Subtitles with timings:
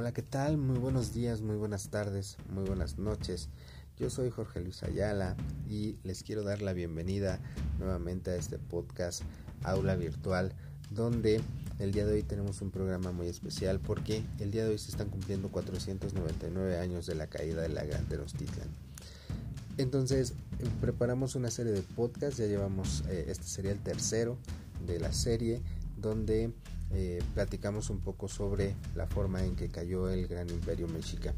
[0.00, 0.58] Hola, ¿qué tal?
[0.58, 3.48] Muy buenos días, muy buenas tardes, muy buenas noches.
[3.98, 5.36] Yo soy Jorge Luis Ayala
[5.68, 7.40] y les quiero dar la bienvenida
[7.80, 9.22] nuevamente a este podcast
[9.64, 10.52] Aula Virtual,
[10.90, 11.40] donde
[11.80, 14.92] el día de hoy tenemos un programa muy especial porque el día de hoy se
[14.92, 18.68] están cumpliendo 499 años de la caída de la Gran Tenochtitlan.
[19.78, 20.34] Entonces,
[20.80, 24.38] preparamos una serie de podcasts, ya llevamos, eh, este sería el tercero
[24.86, 25.60] de la serie,
[25.96, 26.52] donde
[26.92, 31.34] eh, platicamos un poco sobre la forma en que cayó el gran imperio mexica.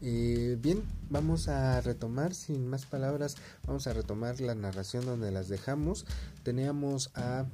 [0.00, 3.36] bien, vamos a retomar, sin más palabras,
[3.66, 6.06] vamos a retomar la narración donde las dejamos.
[6.42, 7.46] Teníamos a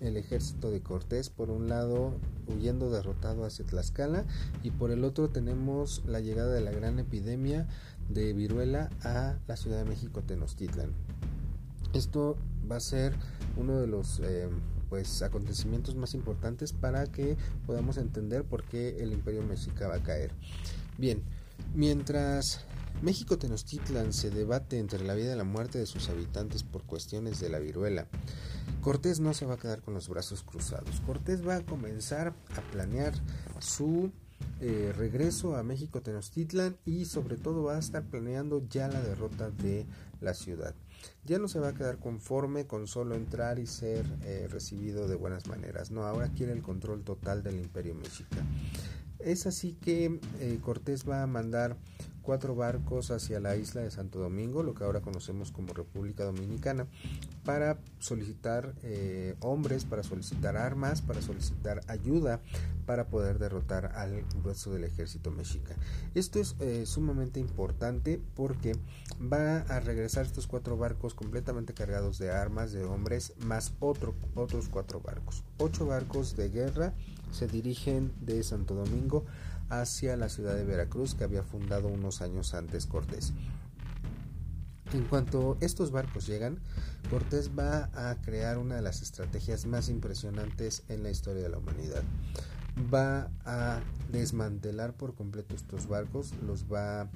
[0.00, 2.14] el ejército de Cortés por un lado
[2.46, 4.24] huyendo derrotado hacia Tlaxcala
[4.62, 7.68] y por el otro tenemos la llegada de la gran epidemia
[8.08, 10.90] de viruela a la Ciudad de México Tenochtitlan.
[11.92, 12.36] Esto
[12.70, 13.14] va a ser
[13.56, 14.48] uno de los eh,
[14.90, 20.02] pues acontecimientos más importantes para que podamos entender por qué el imperio mexica va a
[20.02, 20.32] caer.
[20.98, 21.22] Bien,
[21.74, 22.66] mientras
[23.00, 27.40] México Tenochtitlan se debate entre la vida y la muerte de sus habitantes por cuestiones
[27.40, 28.08] de la viruela,
[28.82, 31.00] Cortés no se va a quedar con los brazos cruzados.
[31.06, 33.14] Cortés va a comenzar a planear
[33.60, 34.10] su
[34.60, 39.50] eh, regreso a México Tenochtitlan y sobre todo va a estar planeando ya la derrota
[39.50, 39.86] de
[40.20, 40.74] la ciudad.
[41.24, 45.16] Ya no se va a quedar conforme con solo entrar y ser eh, recibido de
[45.16, 45.90] buenas maneras.
[45.90, 48.44] No, ahora quiere el control total del imperio mexica.
[49.24, 51.76] Es así que eh, Cortés va a mandar
[52.22, 56.86] cuatro barcos hacia la isla de Santo Domingo, lo que ahora conocemos como República Dominicana,
[57.44, 62.40] para solicitar eh, hombres, para solicitar armas, para solicitar ayuda
[62.86, 65.76] para poder derrotar al grueso del ejército mexica.
[66.16, 68.72] Esto es eh, sumamente importante porque
[69.20, 74.68] va a regresar estos cuatro barcos completamente cargados de armas, de hombres, más otro, otros
[74.68, 75.44] cuatro barcos.
[75.58, 76.92] Ocho barcos de guerra
[77.30, 79.24] se dirigen de Santo Domingo
[79.68, 83.32] hacia la ciudad de Veracruz que había fundado unos años antes Cortés.
[84.92, 86.58] En cuanto estos barcos llegan,
[87.10, 91.58] Cortés va a crear una de las estrategias más impresionantes en la historia de la
[91.58, 92.02] humanidad.
[92.92, 97.08] Va a desmantelar por completo estos barcos, los va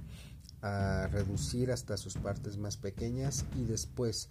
[0.63, 4.29] a reducir hasta sus partes más pequeñas y después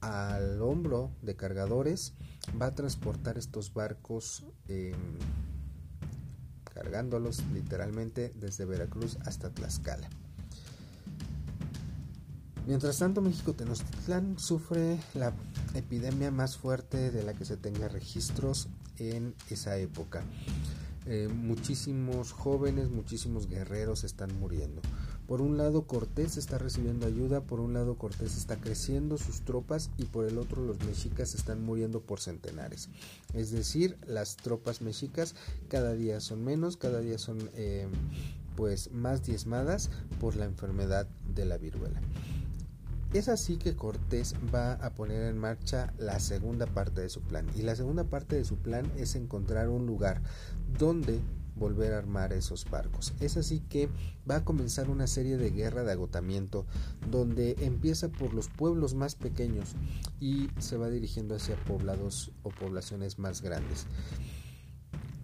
[0.00, 2.14] al hombro de cargadores
[2.60, 4.44] va a transportar estos barcos
[6.74, 10.08] cargándolos literalmente desde Veracruz hasta Tlaxcala.
[12.68, 15.32] Mientras tanto, México Tenochtitlán sufre la
[15.74, 20.22] epidemia más fuerte de la que se tenga registros en esa época.
[21.06, 24.82] Eh, muchísimos jóvenes, muchísimos guerreros están muriendo.
[25.28, 29.90] Por un lado Cortés está recibiendo ayuda, por un lado Cortés está creciendo sus tropas
[29.98, 32.88] y por el otro los mexicas están muriendo por centenares.
[33.34, 35.34] Es decir, las tropas mexicas
[35.68, 37.86] cada día son menos, cada día son eh,
[38.56, 42.00] pues más diezmadas por la enfermedad de la viruela.
[43.12, 47.46] Es así que Cortés va a poner en marcha la segunda parte de su plan.
[47.54, 50.22] Y la segunda parte de su plan es encontrar un lugar
[50.78, 51.20] donde
[51.58, 53.12] volver a armar esos barcos.
[53.20, 53.88] Es así que
[54.28, 56.66] va a comenzar una serie de guerra de agotamiento
[57.10, 59.74] donde empieza por los pueblos más pequeños
[60.20, 63.86] y se va dirigiendo hacia poblados o poblaciones más grandes.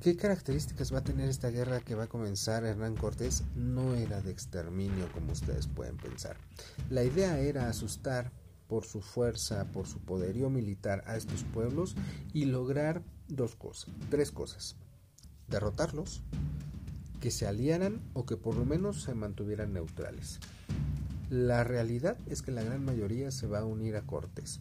[0.00, 3.42] ¿Qué características va a tener esta guerra que va a comenzar Hernán Cortés?
[3.54, 6.36] No era de exterminio como ustedes pueden pensar.
[6.90, 8.30] La idea era asustar
[8.68, 11.94] por su fuerza, por su poderío militar a estos pueblos
[12.34, 14.76] y lograr dos cosas, tres cosas
[15.48, 16.22] derrotarlos,
[17.20, 20.40] que se aliaran o que por lo menos se mantuvieran neutrales.
[21.30, 24.60] La realidad es que la gran mayoría se va a unir a Cortés.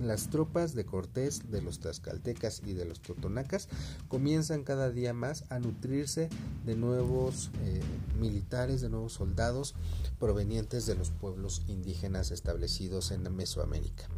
[0.00, 3.68] Las tropas de Cortés, de los tlaxcaltecas y de los totonacas
[4.08, 6.28] comienzan cada día más a nutrirse
[6.66, 7.80] de nuevos eh,
[8.18, 9.76] militares, de nuevos soldados
[10.18, 14.08] provenientes de los pueblos indígenas establecidos en Mesoamérica.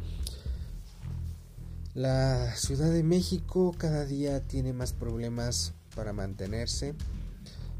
[1.97, 6.93] La Ciudad de México cada día tiene más problemas para mantenerse.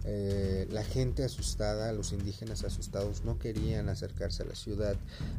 [0.05, 4.95] Eh, la gente asustada, los indígenas asustados no querían acercarse a la ciudad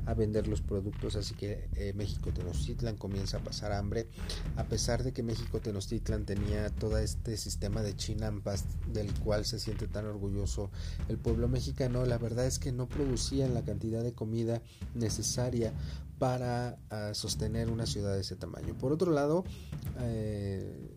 [0.07, 4.07] a vender los productos, así que eh, México Tenochtitlan comienza a pasar hambre,
[4.55, 9.59] a pesar de que México Tenochtitlan tenía todo este sistema de chinampas del cual se
[9.59, 10.71] siente tan orgulloso
[11.09, 14.63] el pueblo mexicano, la verdad es que no producían la cantidad de comida
[14.95, 15.73] necesaria
[16.19, 18.75] para ah, sostener una ciudad de ese tamaño.
[18.75, 19.45] Por otro lado,
[20.01, 20.89] eh,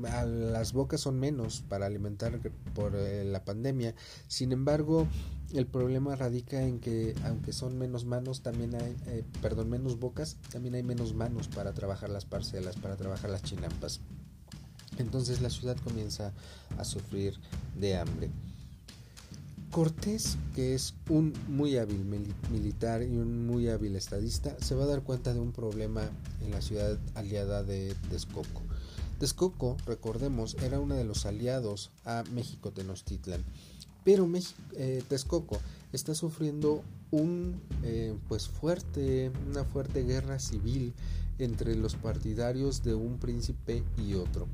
[0.00, 2.38] las bocas son menos para alimentar
[2.74, 3.94] por eh, la pandemia.
[4.26, 5.06] Sin embargo,
[5.52, 10.38] el problema radica en que aunque son menos manos, también hay, eh, perdón, menos bocas,
[10.50, 14.00] también hay menos manos para trabajar las parcelas, para trabajar las chinampas.
[14.98, 16.32] Entonces la ciudad comienza
[16.78, 17.38] a sufrir
[17.78, 18.30] de hambre.
[19.72, 22.04] Cortés, que es un muy hábil
[22.50, 26.02] militar y un muy hábil estadista, se va a dar cuenta de un problema
[26.42, 28.60] en la ciudad aliada de Texcoco.
[29.18, 33.42] Texcoco, recordemos, era uno de los aliados a México Tenochtitlan,
[34.04, 34.28] pero
[34.76, 35.58] eh, Texcoco
[35.94, 40.92] está sufriendo un eh, pues fuerte, una fuerte guerra civil
[41.38, 44.48] entre los partidarios de un príncipe y otro.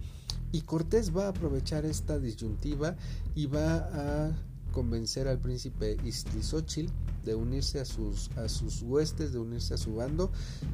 [0.52, 2.94] Y Cortés va a aprovechar esta disyuntiva
[3.34, 4.32] y va a
[4.72, 6.90] convencer al príncipe Iztlizochil
[7.24, 10.30] de unirse a sus, a sus huestes, de unirse a su bando,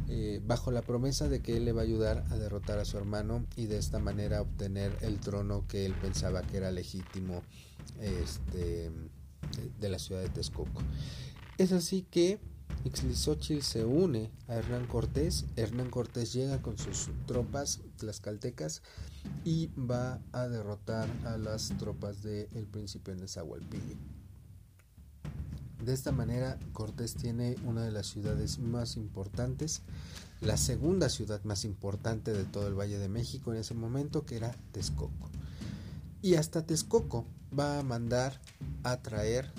[0.09, 2.97] eh, bajo la promesa de que él le va a ayudar a derrotar a su
[2.97, 7.43] hermano y de esta manera obtener el trono que él pensaba que era legítimo
[8.01, 8.91] este,
[9.81, 10.81] de la ciudad de Texcoco.
[11.59, 12.39] Es así que
[12.85, 15.47] Ixlisochil se une a Hernán Cortés.
[15.57, 18.83] Hernán Cortés llega con sus tropas tlaxcaltecas
[19.45, 23.17] y va a derrotar a las tropas del de príncipe.
[25.85, 29.83] De esta manera, Cortés tiene una de las ciudades más importantes,
[30.41, 34.37] la segunda ciudad más importante de todo el Valle de México en ese momento, que
[34.37, 35.31] era Texcoco.
[36.21, 37.27] Y hasta Texcoco
[37.59, 38.41] va a mandar
[38.83, 39.53] a traer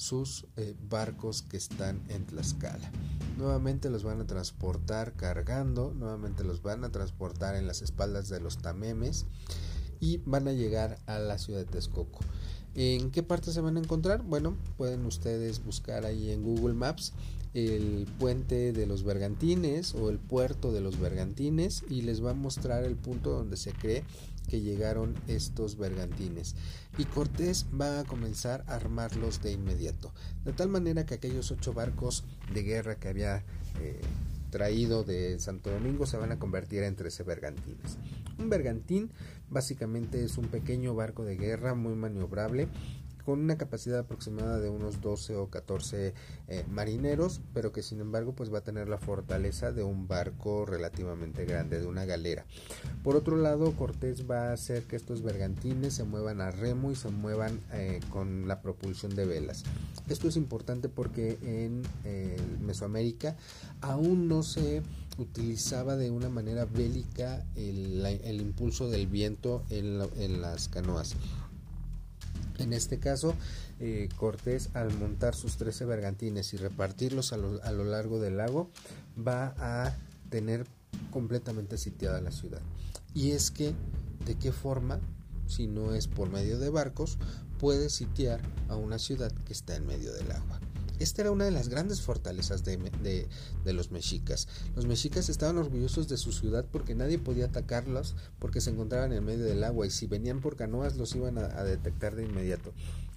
[0.00, 2.90] sus eh, barcos que están en Tlaxcala.
[3.36, 8.40] Nuevamente los van a transportar cargando, nuevamente los van a transportar en las espaldas de
[8.40, 9.26] los tamemes
[10.00, 12.20] y van a llegar a la ciudad de Texcoco.
[12.74, 14.22] ¿En qué parte se van a encontrar?
[14.22, 17.12] Bueno, pueden ustedes buscar ahí en Google Maps
[17.52, 22.34] el puente de los bergantines o el puerto de los bergantines y les va a
[22.34, 24.04] mostrar el punto donde se cree
[24.48, 26.54] que llegaron estos bergantines.
[26.98, 30.12] Y Cortés va a comenzar a armarlos de inmediato.
[30.44, 33.44] De tal manera que aquellos ocho barcos de guerra que había
[33.80, 34.00] eh,
[34.50, 37.98] traído de Santo Domingo se van a convertir en 13 bergantines.
[38.38, 39.10] Un bergantín
[39.48, 42.68] básicamente es un pequeño barco de guerra muy maniobrable
[43.30, 46.14] con una capacidad aproximada de unos 12 o 14
[46.48, 50.66] eh, marineros, pero que sin embargo pues va a tener la fortaleza de un barco
[50.66, 52.44] relativamente grande, de una galera.
[53.04, 56.96] Por otro lado, Cortés va a hacer que estos bergantines se muevan a remo y
[56.96, 59.62] se muevan eh, con la propulsión de velas.
[60.08, 61.82] Esto es importante porque en
[62.66, 63.36] Mesoamérica
[63.80, 64.82] aún no se
[65.18, 71.14] utilizaba de una manera bélica el, impulso del viento en las canoas.
[72.60, 73.34] En este caso,
[73.78, 78.36] eh, Cortés al montar sus 13 bergantines y repartirlos a lo, a lo largo del
[78.36, 78.70] lago,
[79.16, 79.96] va a
[80.28, 80.66] tener
[81.10, 82.60] completamente sitiada la ciudad.
[83.14, 83.74] Y es que,
[84.26, 85.00] ¿de qué forma,
[85.46, 87.18] si no es por medio de barcos,
[87.58, 90.60] puede sitiar a una ciudad que está en medio del agua?
[91.00, 93.26] Esta era una de las grandes fortalezas de,
[93.64, 94.48] los mexicas.
[94.76, 99.24] Los mexicas estaban orgullosos de su ciudad porque nadie podía atacarlos porque se encontraban en
[99.24, 102.74] medio del agua y si venían por canoas los iban a, detectar de inmediato.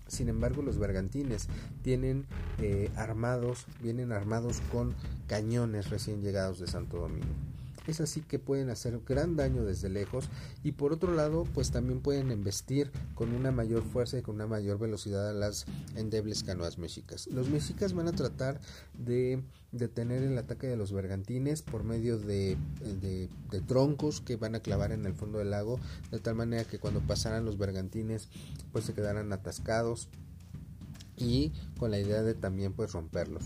[0.08, 1.48] Sin embargo, los bergantines
[1.82, 2.26] tienen
[2.60, 4.96] eh, armados, vienen armados con
[5.28, 7.53] cañones recién llegados de Santo Domingo
[7.88, 10.30] es así que pueden hacer gran daño desde lejos
[10.64, 14.48] y por otro lado pues también pueden embestir con una mayor fuerza y con una
[14.48, 15.66] mayor velocidad a las
[15.96, 17.28] endebles canoas mexicas.
[17.28, 18.60] Los mexicas van a tratar
[18.94, 22.58] de detener el ataque de los bergantines por medio de,
[23.68, 25.80] troncos que van a clavar en el fondo del lago
[26.12, 28.30] de tal manera que cuando pasaran los bergantines
[28.72, 30.10] pues se quedaran atascados
[31.18, 33.44] y con la idea de también pues romperlos.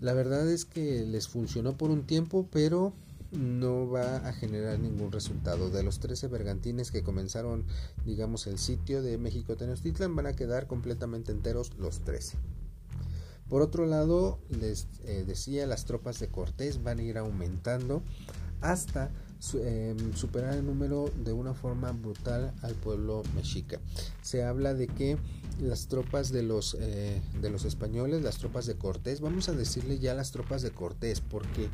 [0.00, 2.92] La verdad es que les funcionó por un tiempo, pero
[3.32, 5.70] no va a generar ningún resultado.
[5.70, 7.64] De los 13 bergantines que comenzaron,
[8.04, 12.36] digamos, el sitio de México Tenochtitlan, van a quedar completamente enteros los 13.
[13.48, 18.02] Por otro lado, les eh, decía, las tropas de Cortés van a ir aumentando
[18.60, 19.10] hasta
[19.54, 23.80] em, superar el número de una forma brutal al pueblo mexica.
[24.22, 25.16] Se habla de que
[25.60, 29.98] las tropas de los, eh, de los españoles, las tropas de Cortés, vamos a decirle
[29.98, 31.68] ya las tropas de Cortés, porque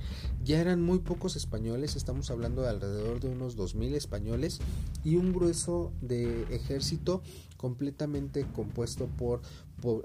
[0.44, 4.60] ya eran muy pocos españoles, estamos hablando de alrededor de unos 2.000 españoles
[5.04, 7.22] y un grueso de ejército
[7.56, 9.40] completamente compuesto por,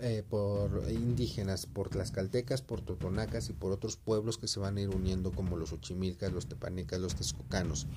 [0.02, 4.82] eh, por, indígenas, por tlaxcaltecas, por totonacas y por otros pueblos que se van a
[4.82, 7.88] ir uniendo como los ochimilcas, los tepanecas, los texcocanos.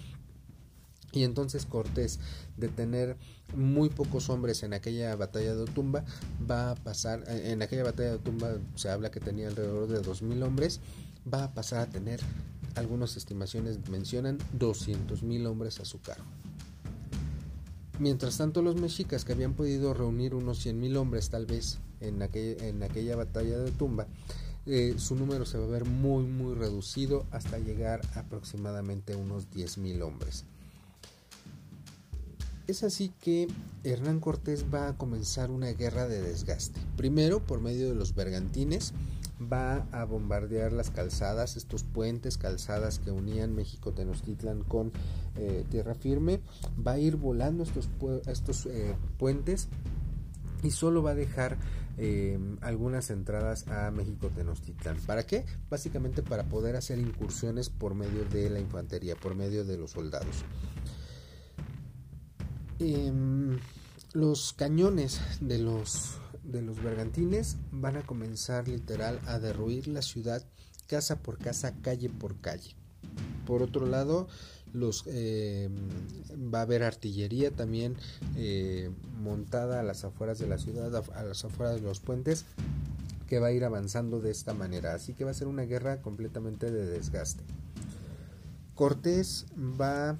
[1.12, 2.18] Y entonces Cortés,
[2.56, 3.18] de tener
[3.54, 6.04] muy pocos hombres en aquella batalla de Otumba,
[6.50, 10.42] va a pasar, en aquella batalla de Otumba se habla que tenía alrededor de 2.000
[10.42, 10.80] hombres,
[11.32, 12.20] va a pasar a tener,
[12.76, 16.24] algunas estimaciones mencionan, 200.000 hombres a su cargo.
[17.98, 23.16] Mientras tanto los mexicas que habían podido reunir unos 100.000 hombres tal vez en, aquella
[23.16, 24.06] batalla de Otumba,
[24.66, 29.50] eh, su número se va a ver muy muy reducido hasta llegar a aproximadamente unos
[29.50, 30.44] 10.000 hombres.
[32.68, 33.48] Es así que
[33.82, 36.80] Hernán Cortés va a comenzar una guerra de desgaste.
[36.96, 38.94] Primero por medio de los bergantines,
[39.50, 44.92] va a bombardear las calzadas, estos puentes, calzadas que unían México Tenochtitlan con
[45.36, 46.40] eh, tierra firme,
[46.84, 47.88] va a ir volando estos,
[48.26, 49.68] estos eh, puentes
[50.62, 51.58] y solo va a dejar
[51.98, 54.96] eh, algunas entradas a México Tenochtitlan.
[55.06, 55.44] ¿Para qué?
[55.68, 60.44] Básicamente para poder hacer incursiones por medio de la infantería, por medio de los soldados.
[62.78, 63.58] Em,
[64.12, 70.42] los cañones de los de los bergantines van a comenzar literal a derruir la ciudad
[70.86, 72.74] casa por casa, calle por calle.
[73.46, 74.28] Por otro lado,
[74.72, 75.68] los eh,
[76.32, 77.96] va a haber artillería también
[78.36, 82.44] eh, montada a las afueras de la ciudad, a las afueras de los puentes,
[83.28, 84.94] que va a ir avanzando de esta manera.
[84.94, 87.44] Así que va a ser una guerra completamente de desgaste.
[88.74, 90.18] Cortés va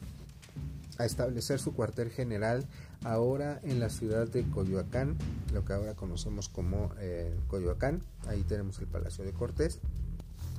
[0.99, 2.67] a establecer su cuartel general
[3.04, 5.16] ahora en la ciudad de Coyoacán,
[5.52, 9.80] lo que ahora conocemos como eh, Coyoacán, ahí tenemos el Palacio de Cortés.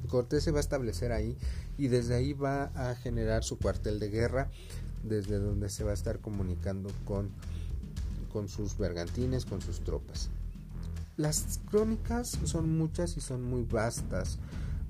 [0.09, 1.37] Cortés se va a establecer ahí
[1.77, 4.49] y desde ahí va a generar su cuartel de guerra,
[5.03, 7.29] desde donde se va a estar comunicando con,
[8.31, 10.29] con sus bergantines, con sus tropas.
[11.15, 14.39] Las crónicas son muchas y son muy vastas.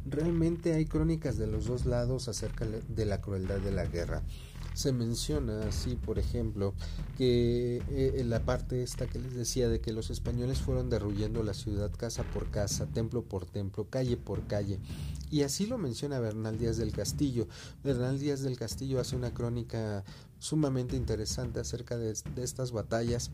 [0.06, 4.24] Realmente hay crónicas de los dos lados acerca de la crueldad de la guerra
[4.74, 6.74] se menciona así, por ejemplo,
[7.18, 11.44] que eh, en la parte esta que les decía de que los españoles fueron derruyendo
[11.44, 14.80] la ciudad casa por casa, templo por templo, calle por calle.
[15.30, 17.48] Y así lo menciona Bernal Díaz del Castillo.
[17.84, 20.04] Bernal Díaz del Castillo hace una crónica
[20.40, 23.32] sumamente interesante acerca de, de estas batallas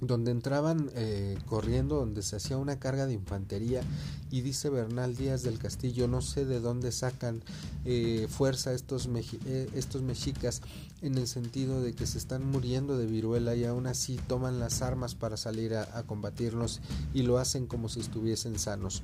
[0.00, 3.82] donde entraban eh, corriendo, donde se hacía una carga de infantería
[4.30, 7.42] y dice Bernal Díaz del Castillo, no sé de dónde sacan
[7.84, 9.08] eh, fuerza estos,
[9.46, 10.62] eh, estos mexicas
[11.02, 14.82] en el sentido de que se están muriendo de viruela y aún así toman las
[14.82, 16.80] armas para salir a combatirnos
[17.14, 19.02] y lo hacen como si estuviesen sanos.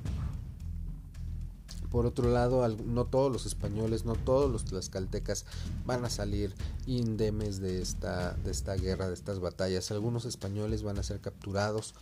[1.89, 5.45] Por otro lado, no todos los españoles, no todos los tlaxcaltecas
[5.85, 6.53] van a salir
[6.87, 9.91] indemes de esta, de esta guerra, de estas batallas.
[9.91, 11.93] Algunos españoles van a ser capturados.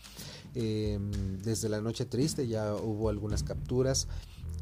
[0.56, 1.12] Em,
[1.44, 4.08] desde la noche triste ya hubo algunas capturas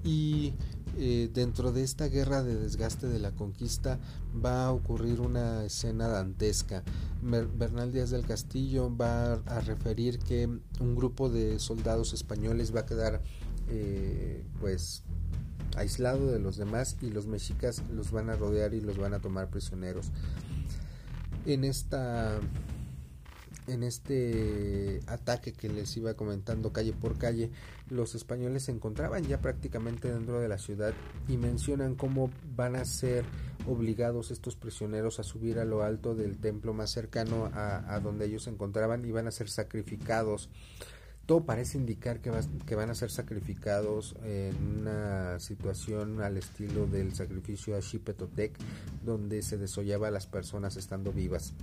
[0.03, 0.53] y
[0.97, 3.99] eh, dentro de esta guerra de desgaste de la conquista
[4.43, 6.83] va a ocurrir una escena dantesca.
[7.21, 10.45] Bernal Díaz del Castillo va a referir que
[10.79, 13.21] un grupo de soldados españoles va a quedar
[13.69, 15.03] eh, pues
[15.75, 19.19] aislado de los demás y los mexicas los van a rodear y los van a
[19.19, 20.11] tomar prisioneros.
[21.45, 22.39] En esta
[23.67, 27.51] en este ataque que les iba comentando calle por calle,
[27.89, 30.93] los españoles se encontraban ya prácticamente dentro de la ciudad
[31.27, 33.25] y mencionan cómo van a ser
[33.67, 38.25] obligados estos prisioneros a subir a lo alto del templo más cercano a, a donde
[38.25, 40.49] ellos se encontraban y van a ser sacrificados
[41.29, 42.31] todo parece indicar que,
[42.75, 48.57] van a ser sacrificados en una situación al estilo del sacrificio a Xipetotec,
[49.05, 51.53] donde se desollaba a las personas estando vivas.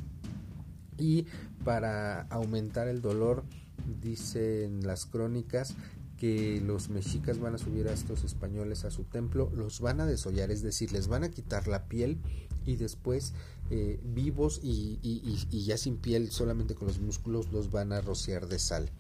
[0.98, 1.26] Y
[1.64, 3.42] para aumentar el dolor,
[4.00, 5.74] dicen las crónicas
[6.16, 10.06] que los mexicas van a subir a estos españoles a su templo, los van a
[10.06, 12.18] desollar, es decir, les van a quitar la piel
[12.66, 13.32] y después
[13.72, 18.60] eh, vivos y ya sin piel, solamente con los músculos, los van a rociar de
[18.60, 18.92] sal.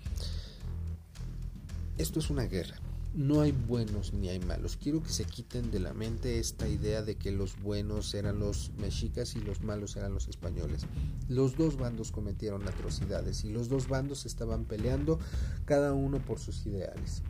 [1.98, 2.76] Esto es una guerra.
[3.14, 4.76] No hay buenos ni hay malos.
[4.76, 8.72] Quiero que se quiten de la mente esta idea de que los buenos eran los
[8.76, 10.82] mexicas y los malos eran los españoles.
[11.30, 15.18] Los dos bandos cometieron atrocidades y los dos bandos estaban peleando
[15.64, 17.22] cada uno por sus ideales.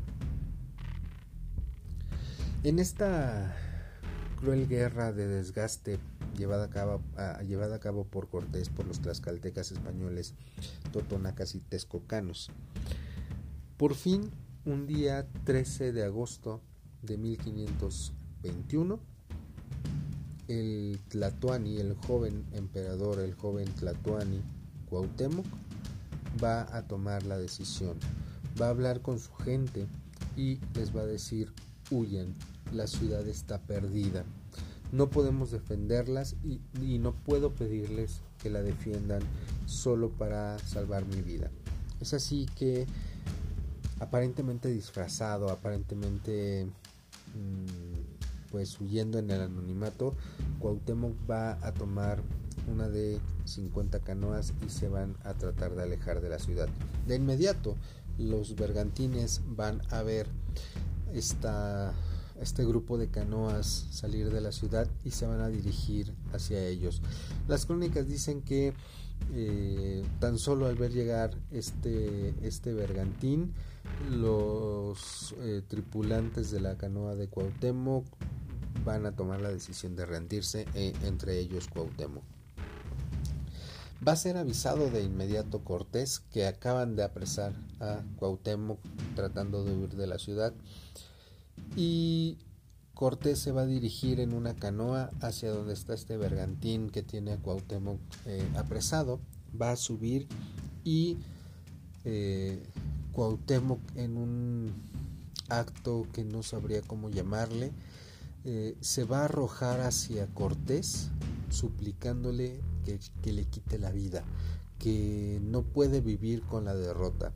[2.65, 3.57] En esta
[4.41, 6.01] cruel guerra de desgaste
[6.37, 10.35] llevada a cabo, por Cortés, por los tlaxcaltecas españoles,
[10.93, 12.51] totonacas y texcocanos,
[13.77, 14.33] por fin
[14.67, 16.61] un día 13 de agosto
[17.03, 18.99] de 1521,
[20.49, 24.43] el Tlatoani, el joven emperador, el joven Tlatoani
[24.91, 25.47] Cuauhtémoc,
[26.43, 27.97] va a tomar la decisión,
[28.61, 29.87] va a hablar con su gente
[30.37, 31.53] y les va a decir,
[31.93, 32.35] huyen,
[32.73, 34.25] la ciudad está perdida,
[34.91, 39.23] no podemos defenderlas y, y no puedo pedirles que la defiendan
[39.67, 41.53] solo para salvar mi vida.
[42.01, 42.87] Es así que
[44.01, 46.67] aparentemente disfrazado, aparentemente
[47.35, 50.15] mm, pues huyendo en el anonimato,
[50.61, 52.23] Cuauhtémoc va a tomar
[52.73, 56.69] una de 50 canoas y se van a tratar de alejar de la ciudad.
[57.07, 57.77] De inmediato,
[58.19, 60.27] los bergantines van a ver
[61.13, 61.93] esta
[62.41, 67.03] este grupo de canoas salir de la ciudad y se van a dirigir hacia ellos.
[67.49, 68.75] Las crónicas dicen que
[69.33, 73.53] eh, tan solo al ver llegar este, este bergantín,
[74.11, 78.05] los eh, tripulantes de la canoa de Cuauhtémoc
[78.85, 82.23] van a tomar la decisión de rendirse, eh, entre ellos Cuauhtémoc.
[84.07, 88.79] Va a ser avisado de inmediato Cortés que acaban de apresar a Cuauhtémoc
[89.15, 90.53] tratando de huir de la ciudad
[91.75, 92.39] y
[92.95, 97.33] Cortés se va a dirigir en una canoa hacia donde está este bergantín que tiene
[97.33, 99.21] a Cuauhtémoc eh, apresado.
[99.61, 100.27] Va a subir
[100.85, 101.19] y
[102.05, 102.63] eh,
[103.13, 104.73] Cuauhtémoc en un
[105.49, 107.73] acto que no sabría cómo llamarle,
[108.45, 111.11] eh, se va a arrojar hacia Cortés
[111.51, 114.23] suplicándole que, le quite la vida,
[114.79, 117.33] que no puede vivir con la derrota.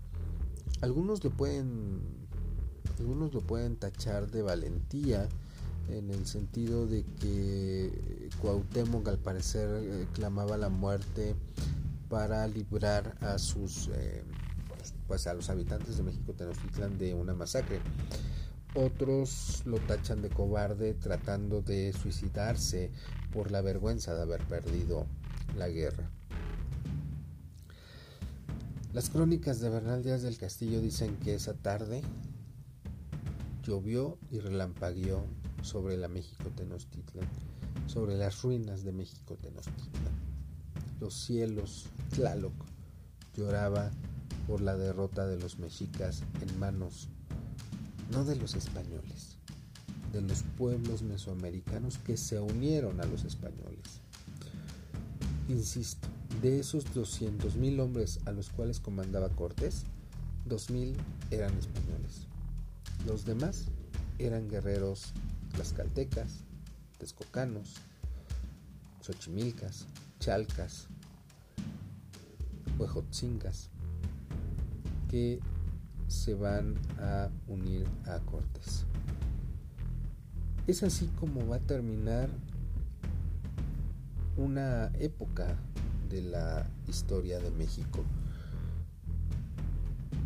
[0.80, 2.00] Algunos lo pueden,
[2.98, 5.28] algunos lo pueden tachar de valentía,
[5.88, 11.34] en el sentido de que Cuauhtémoc al parecer eh, clamaba la muerte
[12.08, 14.22] para librar a sus eh,
[15.06, 17.80] pues a los habitantes de México Tenochtitlan de una masacre.
[18.74, 22.90] Otros lo tachan de cobarde tratando de suicidarse
[23.32, 25.06] por la vergüenza de haber perdido
[25.56, 26.08] la guerra.
[28.92, 32.02] Las crónicas de Bernal Díaz del Castillo dicen que esa tarde
[33.70, 35.24] llovió y relampagueó
[35.62, 37.28] sobre la México Tenochtitlan,
[37.86, 40.12] sobre las ruinas de México Tenochtitlan.
[40.98, 42.52] Los cielos, Tlaloc,
[43.36, 43.92] lloraba
[44.48, 47.08] por la derrota de los mexicas en manos
[48.10, 49.36] no de los españoles,
[50.12, 54.00] de los pueblos mesoamericanos que se unieron a los españoles.
[55.48, 56.08] Insisto,
[56.42, 59.84] de esos 200.000 hombres a los cuales comandaba Cortés,
[60.48, 60.96] 2.000
[61.30, 62.26] eran españoles.
[63.06, 63.66] Los demás
[64.18, 65.12] eran guerreros
[65.54, 66.44] tlaxcaltecas,
[66.98, 67.76] texcocanos,
[69.00, 69.86] xochimilcas,
[70.18, 70.88] chalcas,
[72.78, 73.70] huejotzingas,
[75.08, 75.40] que
[76.08, 78.84] se van a unir a Cortés.
[80.66, 82.28] Es así como va a terminar
[84.36, 85.56] una época
[86.08, 88.04] de la historia de México.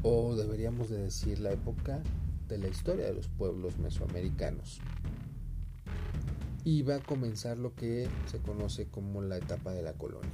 [0.03, 2.03] O deberíamos de decir la época
[2.49, 4.81] de la historia de los pueblos mesoamericanos
[6.65, 10.31] y va a comenzar lo que se conoce como la etapa de la colonia.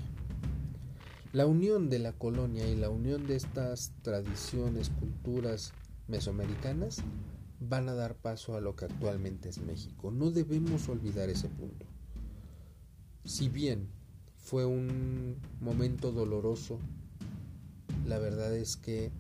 [1.33, 5.73] La unión de la colonia y la unión de estas tradiciones, culturas
[6.09, 6.99] mesoamericanas
[7.61, 10.11] van a dar paso a lo que actualmente es México.
[10.11, 11.87] No debemos olvidar ese punto.
[13.25, 13.89] Si bien
[14.39, 16.79] fue un momento doloroso,
[18.07, 19.13] la verdad es que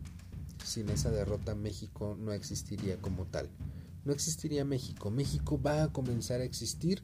[0.64, 3.48] sin esa derrota México no existiría como tal
[4.04, 5.10] no existiría México.
[5.10, 7.02] México va a comenzar a existir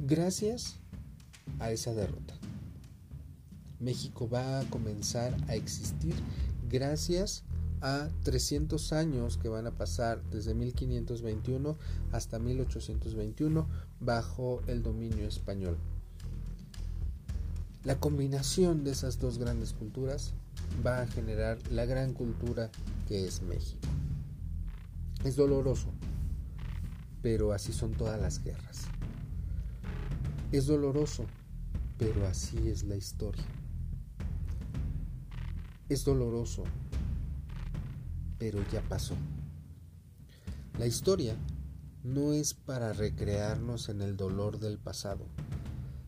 [0.00, 0.76] gracias
[1.58, 2.34] a esa derrota.
[3.80, 6.14] México va a comenzar a existir
[6.68, 7.44] gracias
[7.80, 11.76] a 300 años que van a pasar desde 1521
[12.12, 13.66] hasta 1821
[13.98, 15.76] bajo el dominio español.
[17.82, 20.32] La combinación de esas dos grandes culturas
[20.84, 22.70] va a generar la gran cultura
[23.06, 23.88] que es México.
[25.24, 25.92] Es doloroso,
[27.22, 28.88] pero así son todas las guerras.
[30.50, 31.26] Es doloroso,
[31.98, 33.44] pero así es la historia.
[35.88, 36.64] Es doloroso,
[38.38, 39.14] pero ya pasó.
[40.78, 41.36] La historia
[42.02, 45.26] no es para recrearnos en el dolor del pasado,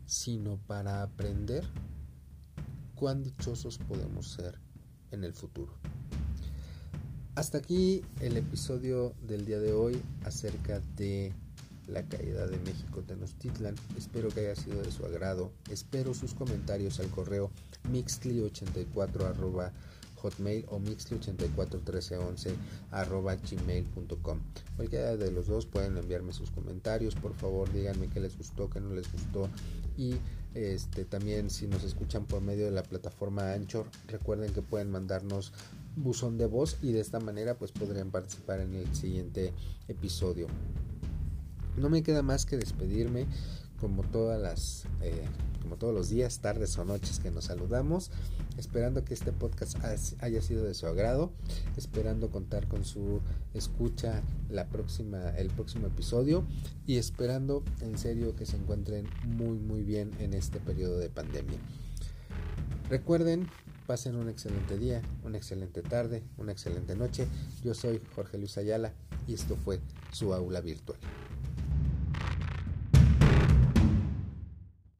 [0.06, 1.64] sino para aprender
[2.94, 4.58] cuán dichosos podemos ser
[5.10, 5.72] en el futuro.
[7.34, 11.32] Hasta aquí el episodio del día de hoy acerca de
[11.88, 13.74] la caída de México Tenochtitlan.
[13.96, 15.50] Espero que haya sido de su agrado.
[15.70, 17.50] Espero sus comentarios al correo
[17.90, 19.72] mixly84
[20.24, 22.54] hotmail o mixly841311
[22.90, 24.38] arroba gmail.com.
[24.76, 27.14] Cualquiera de los dos pueden enviarme sus comentarios.
[27.14, 29.48] Por favor, díganme qué les gustó, qué no les gustó.
[29.98, 30.14] Y
[30.54, 35.52] este, también si nos escuchan por medio de la plataforma Anchor, recuerden que pueden mandarnos
[35.96, 39.52] buzón de voz y de esta manera pues podrían participar en el siguiente
[39.88, 40.46] episodio.
[41.76, 43.26] No me queda más que despedirme
[43.80, 45.24] como todas las eh,
[45.64, 48.10] como todos los días, tardes o noches que nos saludamos,
[48.58, 49.78] esperando que este podcast
[50.20, 51.32] haya sido de su agrado,
[51.76, 53.20] esperando contar con su
[53.54, 56.44] escucha la próxima el próximo episodio
[56.86, 61.58] y esperando en serio que se encuentren muy muy bien en este periodo de pandemia.
[62.90, 63.48] Recuerden
[63.86, 67.26] Pasen un excelente día, una excelente tarde, una excelente noche.
[67.62, 68.94] Yo soy Jorge Luis Ayala
[69.26, 69.78] y esto fue
[70.10, 70.98] su aula virtual.